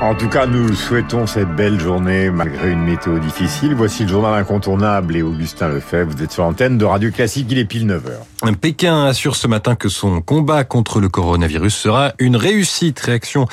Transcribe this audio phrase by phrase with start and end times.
[0.00, 3.74] En tout cas, nous souhaitons cette belle journée malgré une météo difficile.
[3.74, 6.12] Voici le journal incontournable et Augustin Lefebvre.
[6.14, 8.54] Vous êtes sur l'antenne de Radio Classique, il est pile 9h.
[8.60, 13.00] Pékin assure ce matin que son combat contre le coronavirus sera une réussite.
[13.00, 13.46] Réaction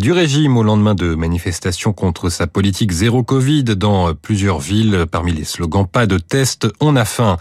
[0.00, 5.04] du régime au lendemain de manifestations contre sa politique zéro Covid dans plusieurs villes.
[5.10, 7.36] Parmi les slogans, pas de test, on a faim.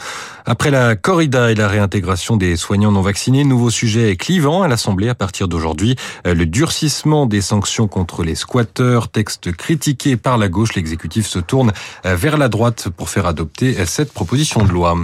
[0.46, 5.10] Après la corrida et la réintégration des soignants non vaccinés, nouveau sujet clivant à l'Assemblée
[5.10, 5.96] à partir d'aujourd'hui.
[6.26, 11.72] Le durcissement des sanctions contre les squats texte critiqué par la gauche, l'exécutif se tourne
[12.04, 14.98] vers la droite pour faire adopter cette proposition de loi.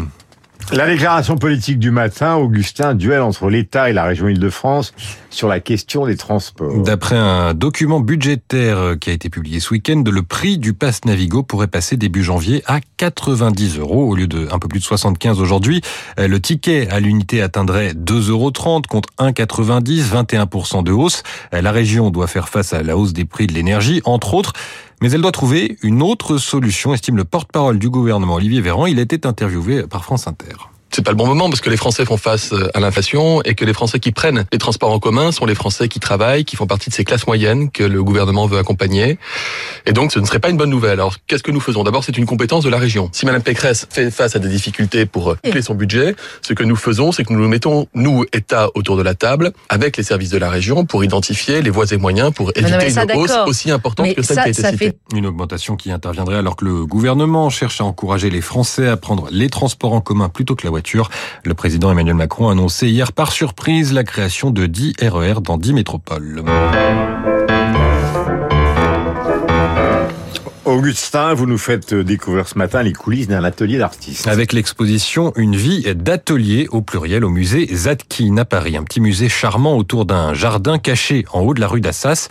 [0.72, 4.94] La déclaration politique du matin, Augustin, duel entre l'État et la région Île-de-France
[5.30, 6.82] sur la question des transports.
[6.84, 11.44] D'après un document budgétaire qui a été publié ce week-end, le prix du pass Navigo
[11.44, 15.40] pourrait passer début janvier à 90 euros au lieu de un peu plus de 75
[15.40, 15.82] aujourd'hui.
[16.18, 18.52] Le ticket à l'unité atteindrait 2,30 euros
[18.88, 21.24] contre 1,90, 21% de hausse.
[21.52, 24.54] La région doit faire face à la hausse des prix de l'énergie, entre autres.
[25.04, 28.86] Mais elle doit trouver une autre solution, estime le porte-parole du gouvernement Olivier Véran.
[28.86, 30.56] Il était interviewé par France Inter
[30.94, 33.66] c'est pas le bon moment parce que les Français font face à l'inflation et que
[33.66, 36.68] les Français qui prennent les transports en commun sont les Français qui travaillent, qui font
[36.68, 39.18] partie de ces classes moyennes que le gouvernement veut accompagner.
[39.86, 40.94] Et donc, ce ne serait pas une bonne nouvelle.
[41.00, 41.84] Alors, qu'est-ce que nous faisons?
[41.84, 43.10] D'abord, c'est une compétence de la région.
[43.12, 46.76] Si Madame Pécresse fait face à des difficultés pour clé son budget, ce que nous
[46.76, 50.30] faisons, c'est que nous nous mettons, nous, État, autour de la table, avec les services
[50.30, 53.72] de la région, pour identifier les voies et moyens pour éviter ça, une hausse aussi
[53.72, 54.78] importante Mais que celle ça- qui a été citée.
[54.78, 58.98] fait- Une augmentation qui interviendrait alors que le gouvernement cherche à encourager les Français à
[58.98, 60.83] prendre les transports en commun plutôt que la voiture.
[61.44, 65.58] Le président Emmanuel Macron a annoncé hier par surprise la création de 10 RER dans
[65.58, 66.44] 10 métropoles.
[70.74, 74.28] Augustin, vous nous faites découvrir ce matin les coulisses d'un atelier d'artistes.
[74.28, 78.76] Avec l'exposition Une vie d'atelier au pluriel au musée Zadkine à Paris.
[78.76, 82.28] Un petit musée charmant autour d'un jardin caché en haut de la rue d'Assas.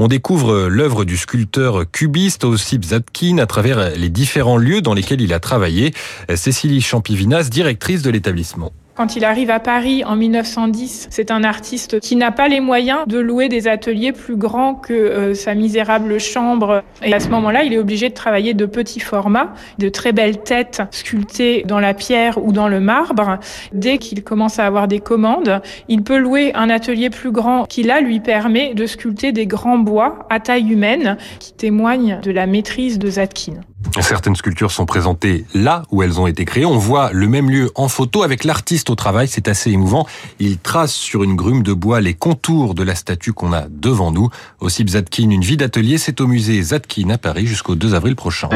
[0.00, 5.20] On découvre l'œuvre du sculpteur cubiste Ossip Zadkine à travers les différents lieux dans lesquels
[5.20, 5.94] il a travaillé.
[6.34, 8.72] Cécilie Champivinas, directrice de l'établissement.
[8.94, 13.00] Quand il arrive à Paris en 1910, c'est un artiste qui n'a pas les moyens
[13.08, 16.84] de louer des ateliers plus grands que euh, sa misérable chambre.
[17.02, 20.44] Et à ce moment-là, il est obligé de travailler de petits formats, de très belles
[20.44, 23.40] têtes sculptées dans la pierre ou dans le marbre.
[23.72, 27.82] Dès qu'il commence à avoir des commandes, il peut louer un atelier plus grand qui
[27.82, 32.46] là lui permet de sculpter des grands bois à taille humaine qui témoignent de la
[32.46, 33.62] maîtrise de Zadkine.
[34.00, 36.64] Certaines sculptures sont présentées là où elles ont été créées.
[36.64, 39.28] On voit le même lieu en photo avec l'artiste au travail.
[39.28, 40.06] C'est assez émouvant.
[40.38, 44.12] Il trace sur une grume de bois les contours de la statue qu'on a devant
[44.12, 44.28] nous.
[44.60, 48.48] Aussi Zadkine, une vie d'atelier, c'est au musée Zadkine à Paris jusqu'au 2 avril prochain.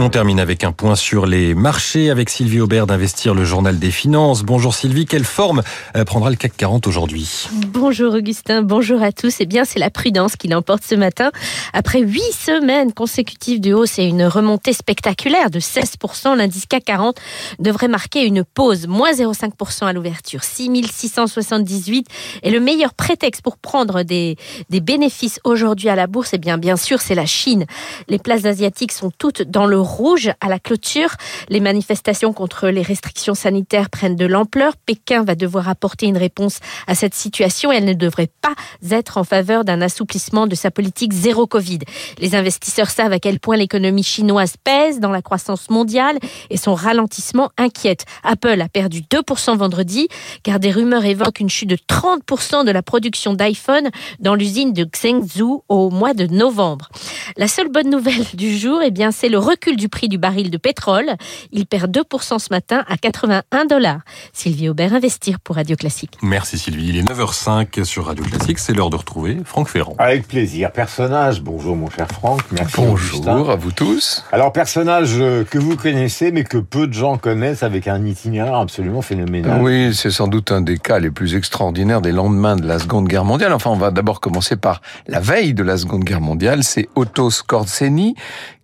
[0.00, 3.90] On termine avec un point sur les marchés avec Sylvie Aubert d'Investir, le journal des
[3.90, 4.44] finances.
[4.44, 5.62] Bonjour Sylvie, quelle forme
[5.96, 7.48] euh, prendra le CAC 40 aujourd'hui?
[7.66, 9.36] Bonjour Augustin, bonjour à tous.
[9.40, 11.32] Eh bien, c'est la prudence qui l'emporte ce matin.
[11.72, 17.18] Après huit semaines consécutives de hausse et une remontée spectaculaire de 16%, l'indice CAC 40
[17.58, 20.44] devrait marquer une pause, moins 0,5% à l'ouverture.
[20.44, 22.06] 6678
[22.44, 24.36] est le meilleur prétexte pour prendre des,
[24.70, 26.30] des bénéfices aujourd'hui à la bourse.
[26.34, 27.66] Eh bien, bien sûr, c'est la Chine.
[28.08, 31.10] Les places asiatiques sont toutes dans le rouge à la clôture.
[31.48, 34.76] Les manifestations contre les restrictions sanitaires prennent de l'ampleur.
[34.76, 38.54] Pékin va devoir apporter une réponse à cette situation et elle ne devrait pas
[38.90, 41.80] être en faveur d'un assouplissement de sa politique zéro Covid.
[42.18, 46.18] Les investisseurs savent à quel point l'économie chinoise pèse dans la croissance mondiale
[46.50, 48.04] et son ralentissement inquiète.
[48.22, 50.08] Apple a perdu 2% vendredi
[50.42, 54.86] car des rumeurs évoquent une chute de 30% de la production d'iPhone dans l'usine de
[54.94, 56.88] Zhengzhou au mois de novembre.
[57.36, 60.50] La seule bonne nouvelle du jour, eh bien, c'est le recul du prix du baril
[60.50, 61.12] de pétrole.
[61.52, 64.00] Il perd 2% ce matin à 81 dollars.
[64.32, 66.18] Sylvie Aubert, Investir pour Radio Classique.
[66.22, 69.94] Merci Sylvie, il est 9h05 sur Radio Classique, c'est l'heure de retrouver Franck Ferrand.
[69.98, 70.70] Avec plaisir.
[70.72, 73.32] Personnage, bonjour mon cher Franck, merci Augustin.
[73.32, 74.24] Bonjour à vous tous.
[74.32, 78.56] Alors personnage euh, que vous connaissez mais que peu de gens connaissent avec un itinéraire
[78.56, 79.62] absolument phénoménal.
[79.62, 83.08] Oui, c'est sans doute un des cas les plus extraordinaires des lendemains de la Seconde
[83.08, 83.52] Guerre mondiale.
[83.52, 86.64] Enfin, on va d'abord commencer par la veille de la Seconde Guerre mondiale.
[86.64, 88.14] C'est Otto Skorzeny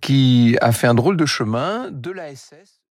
[0.01, 2.74] qui a fait un drôle de chemin de la SS.